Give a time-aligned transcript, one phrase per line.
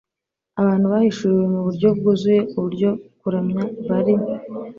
[0.61, 4.13] Abantu bahishuriwe mu buryo bwuzuye uburyo kuramya Bali